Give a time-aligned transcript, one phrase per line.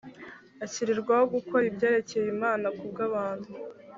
[0.65, 3.49] ashyirirwaho gukora ibyerekeye imana ku bw abantu